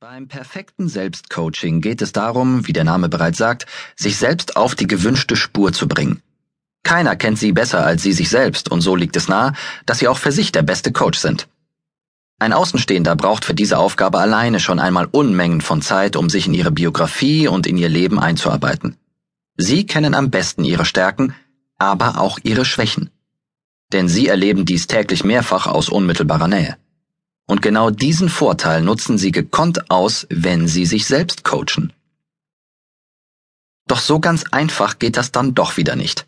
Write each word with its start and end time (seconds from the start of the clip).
Beim 0.00 0.28
perfekten 0.28 0.88
Selbstcoaching 0.88 1.80
geht 1.80 2.02
es 2.02 2.12
darum, 2.12 2.68
wie 2.68 2.72
der 2.72 2.84
Name 2.84 3.08
bereits 3.08 3.36
sagt, 3.36 3.66
sich 3.96 4.16
selbst 4.16 4.56
auf 4.56 4.76
die 4.76 4.86
gewünschte 4.86 5.34
Spur 5.34 5.72
zu 5.72 5.88
bringen. 5.88 6.22
Keiner 6.84 7.16
kennt 7.16 7.36
sie 7.36 7.50
besser 7.50 7.84
als 7.84 8.04
sie 8.04 8.12
sich 8.12 8.28
selbst, 8.28 8.70
und 8.70 8.80
so 8.80 8.94
liegt 8.94 9.16
es 9.16 9.26
nahe, 9.26 9.54
dass 9.86 9.98
sie 9.98 10.06
auch 10.06 10.18
für 10.18 10.30
sich 10.30 10.52
der 10.52 10.62
beste 10.62 10.92
Coach 10.92 11.18
sind. 11.18 11.48
Ein 12.38 12.52
Außenstehender 12.52 13.16
braucht 13.16 13.44
für 13.44 13.54
diese 13.54 13.76
Aufgabe 13.76 14.20
alleine 14.20 14.60
schon 14.60 14.78
einmal 14.78 15.08
Unmengen 15.10 15.62
von 15.62 15.82
Zeit, 15.82 16.14
um 16.14 16.30
sich 16.30 16.46
in 16.46 16.54
ihre 16.54 16.70
Biografie 16.70 17.48
und 17.48 17.66
in 17.66 17.76
ihr 17.76 17.88
Leben 17.88 18.20
einzuarbeiten. 18.20 18.96
Sie 19.56 19.84
kennen 19.84 20.14
am 20.14 20.30
besten 20.30 20.62
ihre 20.62 20.84
Stärken, 20.84 21.34
aber 21.76 22.20
auch 22.20 22.38
ihre 22.44 22.64
Schwächen. 22.64 23.10
Denn 23.92 24.08
sie 24.08 24.28
erleben 24.28 24.64
dies 24.64 24.86
täglich 24.86 25.24
mehrfach 25.24 25.66
aus 25.66 25.88
unmittelbarer 25.88 26.46
Nähe. 26.46 26.76
Und 27.48 27.62
genau 27.62 27.90
diesen 27.90 28.28
Vorteil 28.28 28.82
nutzen 28.82 29.16
sie 29.16 29.32
gekonnt 29.32 29.90
aus, 29.90 30.26
wenn 30.28 30.68
sie 30.68 30.84
sich 30.84 31.06
selbst 31.06 31.44
coachen. 31.44 31.94
Doch 33.86 34.00
so 34.00 34.20
ganz 34.20 34.44
einfach 34.50 34.98
geht 34.98 35.16
das 35.16 35.32
dann 35.32 35.54
doch 35.54 35.78
wieder 35.78 35.96
nicht. 35.96 36.26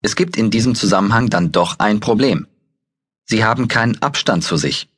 Es 0.00 0.16
gibt 0.16 0.38
in 0.38 0.50
diesem 0.50 0.74
Zusammenhang 0.74 1.28
dann 1.28 1.52
doch 1.52 1.78
ein 1.78 2.00
Problem. 2.00 2.46
Sie 3.26 3.44
haben 3.44 3.68
keinen 3.68 4.00
Abstand 4.00 4.42
zu 4.42 4.56
sich. 4.56 4.88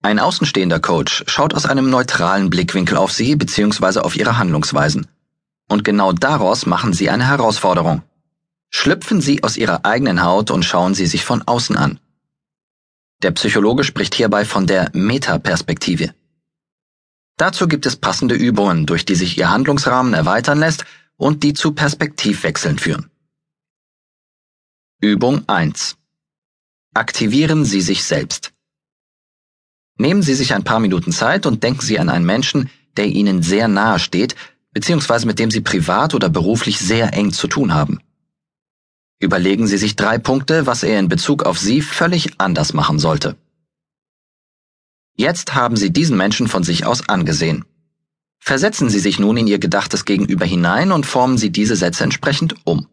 Ein 0.00 0.20
außenstehender 0.20 0.78
Coach 0.78 1.24
schaut 1.26 1.54
aus 1.54 1.66
einem 1.66 1.90
neutralen 1.90 2.48
Blickwinkel 2.48 2.96
auf 2.96 3.10
Sie 3.10 3.34
bzw. 3.34 3.98
auf 3.98 4.14
Ihre 4.14 4.38
Handlungsweisen. 4.38 5.08
Und 5.68 5.82
genau 5.82 6.12
daraus 6.12 6.66
machen 6.66 6.92
Sie 6.92 7.10
eine 7.10 7.26
Herausforderung. 7.26 8.02
Schlüpfen 8.70 9.20
Sie 9.20 9.42
aus 9.42 9.56
Ihrer 9.56 9.84
eigenen 9.84 10.22
Haut 10.22 10.52
und 10.52 10.64
schauen 10.64 10.94
Sie 10.94 11.06
sich 11.06 11.24
von 11.24 11.42
außen 11.42 11.76
an. 11.76 11.98
Der 13.22 13.32
Psychologe 13.32 13.82
spricht 13.82 14.14
hierbei 14.14 14.44
von 14.44 14.66
der 14.66 14.90
Metaperspektive. 14.94 16.14
Dazu 17.36 17.66
gibt 17.66 17.86
es 17.86 17.96
passende 17.96 18.36
Übungen, 18.36 18.86
durch 18.86 19.04
die 19.04 19.16
sich 19.16 19.36
Ihr 19.38 19.50
Handlungsrahmen 19.50 20.14
erweitern 20.14 20.58
lässt 20.58 20.84
und 21.16 21.42
die 21.42 21.52
zu 21.52 21.72
Perspektivwechseln 21.72 22.78
führen. 22.78 23.10
Übung 25.00 25.48
1. 25.48 25.96
Aktivieren 26.94 27.64
Sie 27.64 27.80
sich 27.80 28.04
selbst. 28.04 28.52
Nehmen 29.96 30.22
Sie 30.22 30.34
sich 30.34 30.54
ein 30.54 30.64
paar 30.64 30.80
Minuten 30.80 31.12
Zeit 31.12 31.44
und 31.44 31.62
denken 31.64 31.82
Sie 31.82 31.98
an 31.98 32.08
einen 32.08 32.26
Menschen, 32.26 32.70
der 32.96 33.06
Ihnen 33.06 33.42
sehr 33.42 33.66
nahe 33.66 33.98
steht, 33.98 34.36
beziehungsweise 34.72 35.26
mit 35.26 35.40
dem 35.40 35.50
Sie 35.50 35.60
privat 35.60 36.14
oder 36.14 36.28
beruflich 36.28 36.78
sehr 36.78 37.12
eng 37.14 37.32
zu 37.32 37.48
tun 37.48 37.74
haben. 37.74 38.00
Überlegen 39.20 39.66
Sie 39.66 39.78
sich 39.78 39.96
drei 39.96 40.18
Punkte, 40.18 40.66
was 40.66 40.84
er 40.84 41.00
in 41.00 41.08
Bezug 41.08 41.42
auf 41.42 41.58
Sie 41.58 41.82
völlig 41.82 42.40
anders 42.40 42.72
machen 42.72 42.98
sollte. 43.00 43.36
Jetzt 45.16 45.54
haben 45.54 45.76
Sie 45.76 45.92
diesen 45.92 46.16
Menschen 46.16 46.46
von 46.46 46.62
sich 46.62 46.86
aus 46.86 47.08
angesehen. 47.08 47.64
Versetzen 48.38 48.88
Sie 48.88 49.00
sich 49.00 49.18
nun 49.18 49.36
in 49.36 49.48
Ihr 49.48 49.58
gedachtes 49.58 50.04
Gegenüber 50.04 50.46
hinein 50.46 50.92
und 50.92 51.04
formen 51.04 51.36
Sie 51.36 51.50
diese 51.50 51.74
Sätze 51.74 52.04
entsprechend 52.04 52.54
um. 52.64 52.86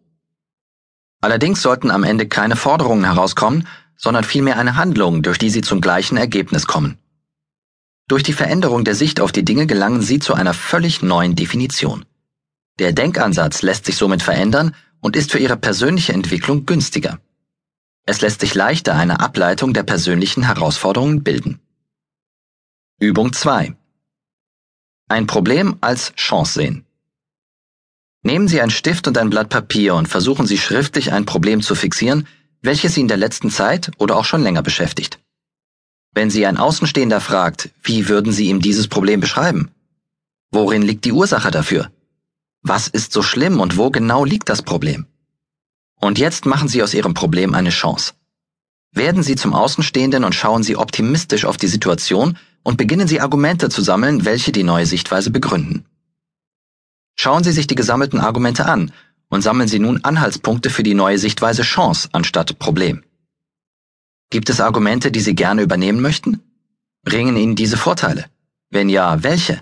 Allerdings 1.21 1.61
sollten 1.61 1.91
am 1.91 2.03
Ende 2.03 2.27
keine 2.27 2.55
Forderungen 2.55 3.05
herauskommen, 3.05 3.67
sondern 3.95 4.23
vielmehr 4.23 4.57
eine 4.57 4.75
Handlung, 4.75 5.21
durch 5.21 5.37
die 5.37 5.51
Sie 5.51 5.61
zum 5.61 5.79
gleichen 5.79 6.17
Ergebnis 6.17 6.65
kommen. 6.65 6.97
Durch 8.07 8.23
die 8.23 8.33
Veränderung 8.33 8.83
der 8.83 8.95
Sicht 8.95 9.19
auf 9.19 9.31
die 9.31 9.45
Dinge 9.45 9.67
gelangen 9.67 10.01
Sie 10.01 10.19
zu 10.19 10.33
einer 10.33 10.55
völlig 10.55 11.03
neuen 11.03 11.35
Definition. 11.35 12.05
Der 12.79 12.91
Denkansatz 12.91 13.61
lässt 13.61 13.85
sich 13.85 13.95
somit 13.95 14.21
verändern 14.23 14.75
und 15.01 15.15
ist 15.15 15.31
für 15.31 15.39
ihre 15.39 15.57
persönliche 15.57 16.13
Entwicklung 16.13 16.65
günstiger. 16.65 17.19
Es 18.05 18.21
lässt 18.21 18.41
sich 18.41 18.53
leichter 18.53 18.95
eine 18.95 19.19
Ableitung 19.19 19.73
der 19.73 19.83
persönlichen 19.83 20.43
Herausforderungen 20.43 21.23
bilden. 21.23 21.59
Übung 22.99 23.33
2. 23.33 23.75
Ein 25.07 25.27
Problem 25.27 25.77
als 25.81 26.13
Chance 26.15 26.53
sehen. 26.53 26.85
Nehmen 28.23 28.47
Sie 28.47 28.61
einen 28.61 28.71
Stift 28.71 29.07
und 29.07 29.17
ein 29.17 29.29
Blatt 29.29 29.49
Papier 29.49 29.95
und 29.95 30.07
versuchen 30.07 30.47
Sie 30.47 30.57
schriftlich 30.57 31.11
ein 31.11 31.25
Problem 31.25 31.61
zu 31.61 31.75
fixieren, 31.75 32.27
welches 32.61 32.95
Sie 32.95 33.01
in 33.01 33.07
der 33.07 33.17
letzten 33.17 33.51
Zeit 33.51 33.91
oder 33.97 34.15
auch 34.17 34.25
schon 34.25 34.41
länger 34.41 34.63
beschäftigt. 34.63 35.19
Wenn 36.13 36.29
Sie 36.29 36.45
ein 36.45 36.57
Außenstehender 36.57 37.21
fragt, 37.21 37.69
wie 37.83 38.07
würden 38.07 38.31
Sie 38.31 38.47
ihm 38.47 38.61
dieses 38.61 38.87
Problem 38.87 39.19
beschreiben? 39.19 39.71
Worin 40.51 40.81
liegt 40.81 41.05
die 41.05 41.11
Ursache 41.11 41.51
dafür? 41.51 41.91
Was 42.67 42.87
ist 42.87 43.13
so 43.13 43.21
schlimm 43.21 43.59
und 43.59 43.77
wo 43.77 43.91
genau 43.91 44.25
liegt 44.25 44.49
das 44.49 44.63
Problem? 44.63 45.05
Und 46.01 46.17
jetzt 46.17 46.47
machen 46.47 46.67
Sie 46.67 46.81
aus 46.81 46.95
Ihrem 46.95 47.13
Problem 47.13 47.53
eine 47.53 47.69
Chance. 47.69 48.13
Werden 48.91 49.21
Sie 49.21 49.35
zum 49.35 49.53
Außenstehenden 49.53 50.23
und 50.23 50.33
schauen 50.33 50.63
Sie 50.63 50.75
optimistisch 50.75 51.45
auf 51.45 51.57
die 51.57 51.67
Situation 51.67 52.39
und 52.63 52.77
beginnen 52.77 53.07
Sie 53.07 53.21
Argumente 53.21 53.69
zu 53.69 53.83
sammeln, 53.83 54.25
welche 54.25 54.51
die 54.51 54.63
neue 54.63 54.87
Sichtweise 54.87 55.29
begründen. 55.29 55.85
Schauen 57.15 57.43
Sie 57.43 57.51
sich 57.51 57.67
die 57.67 57.75
gesammelten 57.75 58.19
Argumente 58.19 58.65
an 58.65 58.91
und 59.29 59.43
sammeln 59.43 59.67
Sie 59.67 59.77
nun 59.77 60.03
Anhaltspunkte 60.03 60.71
für 60.71 60.81
die 60.81 60.95
neue 60.95 61.19
Sichtweise 61.19 61.61
Chance 61.61 62.09
anstatt 62.13 62.57
Problem. 62.57 63.03
Gibt 64.31 64.49
es 64.49 64.59
Argumente, 64.59 65.11
die 65.11 65.21
Sie 65.21 65.35
gerne 65.35 65.61
übernehmen 65.61 66.01
möchten? 66.01 66.41
Bringen 67.03 67.37
Ihnen 67.37 67.55
diese 67.55 67.77
Vorteile? 67.77 68.25
Wenn 68.71 68.89
ja, 68.89 69.21
welche? 69.21 69.61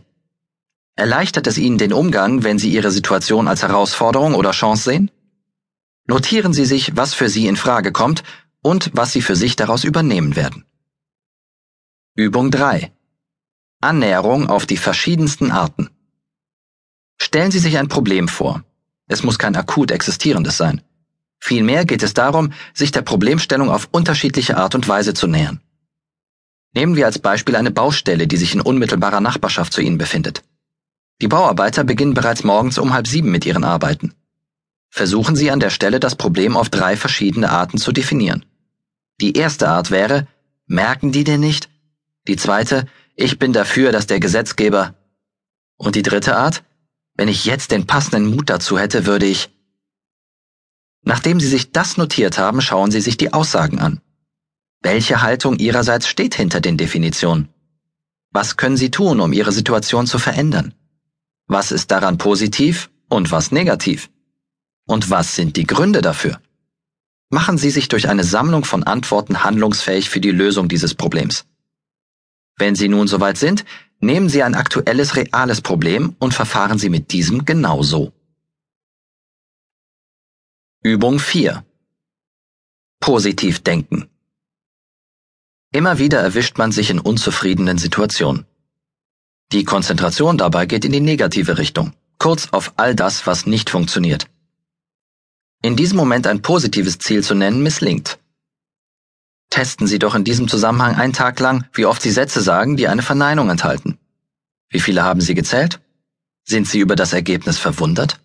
Erleichtert 0.96 1.48
es 1.48 1.58
Ihnen 1.58 1.80
den 1.80 1.92
Umgang, 1.92 2.44
wenn 2.44 2.60
Sie 2.60 2.72
Ihre 2.72 2.92
Situation 2.92 3.48
als 3.48 3.64
Herausforderung 3.64 4.36
oder 4.36 4.52
Chance 4.52 4.84
sehen? 4.84 5.12
Notieren 6.06 6.54
Sie 6.54 6.66
sich, 6.66 6.96
was 6.96 7.16
für 7.16 7.30
Sie 7.30 7.48
in 7.48 7.56
Frage 7.56 7.92
kommt 7.92 8.24
und 8.62 8.92
was 8.94 9.12
Sie 9.12 9.22
für 9.22 9.36
sich 9.36 9.56
daraus 9.56 9.84
übernehmen 9.84 10.36
werden. 10.36 10.66
Übung 12.16 12.52
3. 12.52 12.92
Annäherung 13.82 14.50
auf 14.50 14.68
die 14.68 14.78
verschiedensten 14.78 15.50
Arten. 15.50 15.90
Stellen 17.20 17.52
Sie 17.52 17.60
sich 17.60 17.78
ein 17.80 17.88
Problem 17.88 18.28
vor. 18.28 18.64
Es 19.08 19.24
muss 19.24 19.40
kein 19.40 19.56
akut 19.56 19.90
existierendes 19.90 20.58
sein. 20.58 20.82
Vielmehr 21.40 21.86
geht 21.86 22.04
es 22.04 22.14
darum, 22.14 22.54
sich 22.74 22.92
der 22.92 23.02
Problemstellung 23.02 23.70
auf 23.70 23.90
unterschiedliche 23.92 24.58
Art 24.58 24.76
und 24.76 24.88
Weise 24.88 25.14
zu 25.14 25.28
nähern. 25.28 25.60
Nehmen 26.76 26.96
wir 26.96 27.08
als 27.08 27.20
Beispiel 27.20 27.56
eine 27.56 27.72
Baustelle, 27.72 28.28
die 28.28 28.38
sich 28.38 28.54
in 28.54 28.62
unmittelbarer 28.62 29.22
Nachbarschaft 29.22 29.74
zu 29.74 29.82
Ihnen 29.82 29.98
befindet. 29.98 30.44
Die 31.22 31.28
Bauarbeiter 31.28 31.84
beginnen 31.84 32.14
bereits 32.14 32.44
morgens 32.44 32.78
um 32.78 32.94
halb 32.94 33.08
sieben 33.08 33.32
mit 33.32 33.46
ihren 33.46 33.64
Arbeiten. 33.64 34.14
Versuchen 34.90 35.36
Sie 35.36 35.50
an 35.52 35.60
der 35.60 35.70
Stelle 35.70 36.00
das 36.00 36.16
Problem 36.16 36.56
auf 36.56 36.70
drei 36.70 36.96
verschiedene 36.96 37.50
Arten 37.50 37.78
zu 37.78 37.92
definieren. 37.92 38.46
Die 39.22 39.38
erste 39.38 39.70
Art 39.70 39.90
wäre, 39.90 40.28
merken 40.66 41.12
die 41.12 41.24
denn 41.24 41.40
nicht? 41.40 41.70
Die 42.28 42.36
zweite, 42.36 42.88
ich 43.16 43.40
bin 43.40 43.54
dafür, 43.54 43.92
dass 43.92 44.08
der 44.08 44.20
Gesetzgeber. 44.20 44.96
Und 45.78 45.96
die 45.96 46.02
dritte 46.02 46.36
Art, 46.36 46.64
wenn 47.16 47.28
ich 47.28 47.46
jetzt 47.46 47.72
den 47.72 47.86
passenden 47.86 48.28
Mut 48.28 48.50
dazu 48.50 48.78
hätte, 48.78 49.06
würde 49.06 49.26
ich. 49.26 49.50
Nachdem 51.04 51.40
Sie 51.40 51.48
sich 51.48 51.72
das 51.72 51.98
notiert 51.98 52.38
haben, 52.38 52.62
schauen 52.62 52.92
Sie 52.92 53.02
sich 53.02 53.18
die 53.18 53.34
Aussagen 53.34 53.80
an. 53.80 54.02
Welche 54.82 55.22
Haltung 55.22 55.58
Ihrerseits 55.58 56.08
steht 56.08 56.36
hinter 56.36 56.62
den 56.62 56.78
Definitionen? 56.78 57.50
Was 58.32 58.58
können 58.58 58.78
Sie 58.78 58.92
tun, 58.92 59.20
um 59.20 59.34
Ihre 59.34 59.52
Situation 59.52 60.08
zu 60.08 60.18
verändern? 60.18 60.74
Was 61.48 61.72
ist 61.72 61.92
daran 61.92 62.18
positiv 62.18 62.90
und 63.10 63.32
was 63.32 63.52
negativ? 63.52 64.10
Und 64.86 65.10
was 65.10 65.36
sind 65.36 65.56
die 65.58 65.68
Gründe 65.68 66.02
dafür? 66.02 66.42
Machen 67.30 67.58
Sie 67.58 67.70
sich 67.70 67.88
durch 67.88 68.08
eine 68.10 68.24
Sammlung 68.24 68.64
von 68.64 68.84
Antworten 68.84 69.44
handlungsfähig 69.44 70.10
für 70.10 70.22
die 70.22 70.32
Lösung 70.32 70.68
dieses 70.68 70.94
Problems. 70.94 71.46
Wenn 72.58 72.76
Sie 72.76 72.88
nun 72.88 73.08
soweit 73.08 73.38
sind, 73.38 73.66
nehmen 74.00 74.30
Sie 74.30 74.44
ein 74.44 74.56
aktuelles, 74.56 75.16
reales 75.16 75.62
Problem 75.62 76.16
und 76.20 76.34
verfahren 76.34 76.78
Sie 76.78 76.90
mit 76.90 77.12
diesem 77.12 77.46
genauso. 77.46 78.14
Übung 80.84 81.20
4. 81.20 81.66
Positiv 83.00 83.64
denken. 83.64 84.10
Immer 85.72 85.98
wieder 85.98 86.20
erwischt 86.20 86.58
man 86.58 86.72
sich 86.72 86.90
in 86.90 87.00
unzufriedenen 87.00 87.78
Situationen. 87.80 88.46
Die 89.52 89.64
Konzentration 89.64 90.38
dabei 90.38 90.66
geht 90.66 90.86
in 90.86 90.92
die 90.92 91.00
negative 91.00 91.58
Richtung, 91.58 91.94
kurz 92.18 92.50
auf 92.52 92.74
all 92.78 92.96
das, 92.96 93.28
was 93.28 93.46
nicht 93.46 93.70
funktioniert. 93.70 94.28
In 95.62 95.76
diesem 95.76 95.98
Moment 95.98 96.28
ein 96.28 96.42
positives 96.42 96.98
Ziel 97.00 97.24
zu 97.24 97.36
nennen, 97.36 97.64
misslingt. 97.64 98.20
Testen 99.50 99.86
Sie 99.88 100.00
doch 100.00 100.16
in 100.16 100.24
diesem 100.24 100.48
Zusammenhang 100.48 100.96
einen 100.96 101.14
Tag 101.14 101.40
lang, 101.40 101.66
wie 101.74 101.86
oft 101.86 102.02
Sie 102.02 102.12
Sätze 102.12 102.42
sagen, 102.42 102.76
die 102.76 102.88
eine 102.88 103.04
Verneinung 103.04 103.50
enthalten. 103.50 104.00
Wie 104.70 104.80
viele 104.80 105.04
haben 105.04 105.22
Sie 105.22 105.36
gezählt? 105.36 105.80
Sind 106.44 106.68
Sie 106.68 106.80
über 106.80 106.96
das 106.96 107.14
Ergebnis 107.14 107.60
verwundert? 107.60 108.20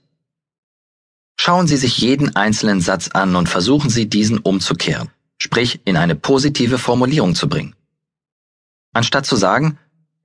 Schauen 1.37 1.69
Sie 1.69 1.77
sich 1.77 1.99
jeden 1.99 2.35
einzelnen 2.35 2.81
Satz 2.81 3.09
an 3.09 3.37
und 3.37 3.49
versuchen 3.49 3.91
Sie, 3.91 4.09
diesen 4.09 4.39
umzukehren, 4.39 5.11
sprich 5.39 5.81
in 5.85 5.97
eine 5.97 6.17
positive 6.17 6.79
Formulierung 6.79 7.35
zu 7.35 7.49
bringen. 7.49 7.77
Anstatt 8.93 9.27
zu 9.27 9.37
sagen, 9.37 9.79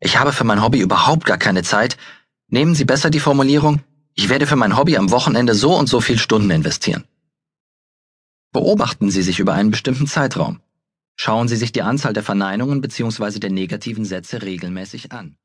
ich 0.03 0.19
habe 0.19 0.33
für 0.33 0.43
mein 0.43 0.61
Hobby 0.61 0.79
überhaupt 0.79 1.25
gar 1.25 1.37
keine 1.37 1.63
Zeit, 1.63 1.97
nehmen 2.49 2.75
Sie 2.75 2.85
besser 2.85 3.09
die 3.09 3.19
Formulierung, 3.19 3.81
ich 4.15 4.29
werde 4.29 4.47
für 4.47 4.55
mein 4.55 4.77
Hobby 4.77 4.97
am 4.97 5.11
Wochenende 5.11 5.55
so 5.55 5.75
und 5.75 5.87
so 5.87 6.01
viel 6.01 6.19
Stunden 6.19 6.51
investieren. 6.51 7.05
Beobachten 8.51 9.09
Sie 9.09 9.23
sich 9.23 9.39
über 9.39 9.53
einen 9.53 9.71
bestimmten 9.71 10.07
Zeitraum. 10.07 10.59
Schauen 11.15 11.47
Sie 11.47 11.55
sich 11.55 11.71
die 11.71 11.81
Anzahl 11.81 12.13
der 12.13 12.23
Verneinungen 12.23 12.81
bzw. 12.81 13.39
der 13.39 13.49
negativen 13.51 14.05
Sätze 14.05 14.41
regelmäßig 14.41 15.11
an. 15.11 15.37